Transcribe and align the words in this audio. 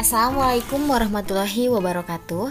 Assalamualaikum 0.00 0.88
warahmatullahi 0.88 1.68
wabarakatuh. 1.68 2.48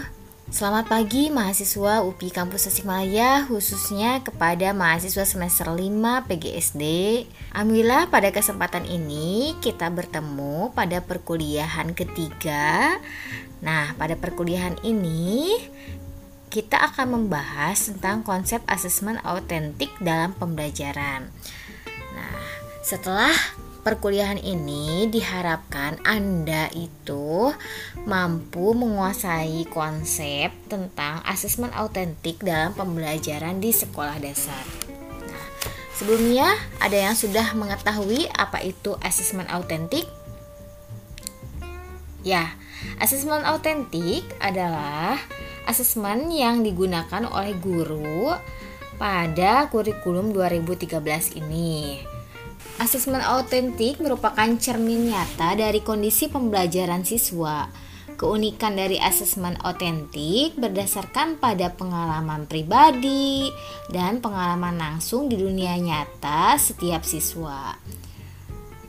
Selamat 0.54 0.86
pagi 0.86 1.34
mahasiswa 1.34 1.98
UPI 2.06 2.30
Kampus 2.30 2.70
Tasikmalaya 2.70 3.42
khususnya 3.50 4.22
kepada 4.22 4.70
mahasiswa 4.70 5.26
semester 5.26 5.66
5 5.66 6.30
PGSD. 6.30 6.82
Alhamdulillah 7.50 8.06
pada 8.06 8.30
kesempatan 8.30 8.86
ini 8.86 9.58
kita 9.58 9.90
bertemu 9.90 10.70
pada 10.78 11.02
perkuliahan 11.02 11.90
ketiga. 11.90 13.02
Nah, 13.66 13.98
pada 13.98 14.14
perkuliahan 14.14 14.78
ini 14.86 15.50
kita 16.54 16.78
akan 16.78 17.18
membahas 17.18 17.90
tentang 17.90 18.22
konsep 18.22 18.62
asesmen 18.70 19.18
autentik 19.26 19.90
dalam 19.98 20.38
pembelajaran. 20.38 21.34
Nah, 22.14 22.46
setelah 22.86 23.34
perkuliahan 23.80 24.36
ini 24.40 25.08
diharapkan 25.08 26.00
Anda 26.04 26.68
itu 26.76 27.50
mampu 28.04 28.76
menguasai 28.76 29.64
konsep 29.72 30.52
tentang 30.68 31.24
asesmen 31.24 31.72
autentik 31.72 32.40
dalam 32.44 32.76
pembelajaran 32.76 33.58
di 33.58 33.72
sekolah 33.72 34.20
dasar. 34.20 34.60
Nah, 35.24 35.46
sebelumnya 35.96 36.52
ada 36.78 36.96
yang 36.96 37.16
sudah 37.16 37.56
mengetahui 37.56 38.28
apa 38.36 38.60
itu 38.60 39.00
asesmen 39.00 39.48
autentik? 39.48 40.04
Ya, 42.20 42.52
asesmen 43.00 43.48
autentik 43.48 44.28
adalah 44.44 45.16
asesmen 45.64 46.28
yang 46.28 46.60
digunakan 46.60 47.24
oleh 47.24 47.56
guru 47.56 48.36
pada 49.00 49.72
kurikulum 49.72 50.36
2013 50.36 51.40
ini. 51.40 52.19
Asesmen 52.78 53.24
autentik 53.24 53.98
merupakan 53.98 54.46
cermin 54.60 55.10
nyata 55.10 55.58
dari 55.58 55.82
kondisi 55.82 56.30
pembelajaran 56.30 57.02
siswa. 57.02 57.66
Keunikan 58.20 58.76
dari 58.76 59.00
asesmen 59.00 59.56
autentik 59.64 60.52
berdasarkan 60.60 61.40
pada 61.40 61.72
pengalaman 61.72 62.44
pribadi 62.44 63.48
dan 63.88 64.20
pengalaman 64.20 64.76
langsung 64.76 65.32
di 65.32 65.40
dunia 65.40 65.80
nyata 65.80 66.60
setiap 66.60 67.00
siswa. 67.00 67.74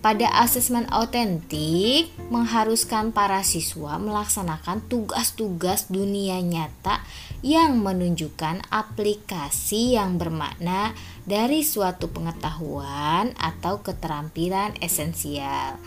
Pada 0.01 0.33
asesmen 0.41 0.89
autentik 0.89 2.09
mengharuskan 2.33 3.13
para 3.13 3.45
siswa 3.45 4.01
melaksanakan 4.01 4.81
tugas-tugas 4.89 5.93
dunia 5.93 6.41
nyata 6.41 7.05
yang 7.45 7.77
menunjukkan 7.85 8.65
aplikasi 8.73 9.93
yang 10.01 10.17
bermakna 10.17 10.97
dari 11.29 11.61
suatu 11.61 12.09
pengetahuan 12.09 13.37
atau 13.37 13.85
keterampilan 13.85 14.73
esensial. 14.81 15.77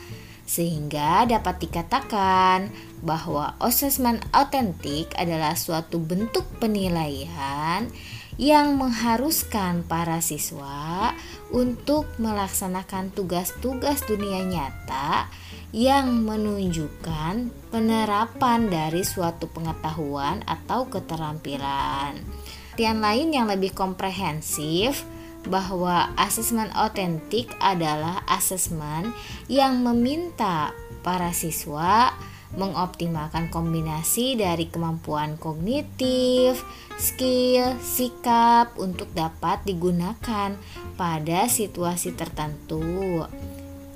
Sehingga 0.46 1.26
dapat 1.26 1.66
dikatakan 1.66 2.70
bahwa 3.02 3.58
asesmen 3.58 4.22
autentik 4.30 5.10
adalah 5.18 5.58
suatu 5.58 5.98
bentuk 5.98 6.46
penilaian 6.62 7.90
yang 8.34 8.74
mengharuskan 8.74 9.86
para 9.86 10.18
siswa 10.18 11.14
untuk 11.54 12.10
melaksanakan 12.18 13.14
tugas-tugas 13.14 14.02
dunia 14.10 14.42
nyata 14.42 15.30
yang 15.74 16.22
menunjukkan 16.22 17.50
penerapan 17.70 18.70
dari 18.70 19.02
suatu 19.02 19.50
pengetahuan 19.50 20.42
atau 20.46 20.86
keterampilan. 20.86 22.18
Artian 22.74 22.98
lain 22.98 23.30
yang 23.30 23.46
lebih 23.46 23.70
komprehensif 23.70 25.06
bahwa 25.46 26.10
asesmen 26.18 26.70
otentik 26.74 27.50
adalah 27.62 28.26
asesmen 28.26 29.14
yang 29.46 29.78
meminta 29.82 30.74
para 31.06 31.30
siswa 31.30 32.10
mengoptimalkan 32.54 33.50
kombinasi 33.50 34.38
dari 34.38 34.70
kemampuan 34.70 35.34
kognitif, 35.38 36.62
skill, 36.94 37.74
sikap 37.82 38.78
untuk 38.78 39.10
dapat 39.12 39.62
digunakan 39.66 40.54
pada 40.94 41.40
situasi 41.50 42.14
tertentu. 42.14 43.26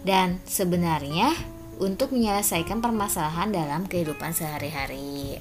Dan 0.03 0.43
sebenarnya 0.47 1.35
untuk 1.79 2.11
menyelesaikan 2.11 2.83
permasalahan 2.83 3.55
dalam 3.55 3.87
kehidupan 3.87 4.35
sehari-hari. 4.35 5.39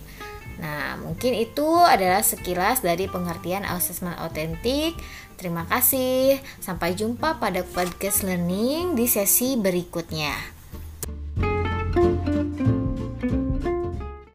Nah, 0.58 0.98
mungkin 0.98 1.38
itu 1.38 1.66
adalah 1.66 2.26
sekilas 2.26 2.82
dari 2.82 3.06
pengertian 3.06 3.62
asesmen 3.66 4.18
autentik. 4.18 4.98
Terima 5.38 5.70
kasih. 5.70 6.42
Sampai 6.58 6.98
jumpa 6.98 7.38
pada 7.38 7.62
podcast 7.62 8.26
learning 8.26 8.98
di 8.98 9.06
sesi 9.06 9.54
berikutnya. 9.54 10.57